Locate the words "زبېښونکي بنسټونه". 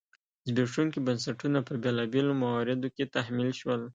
0.47-1.59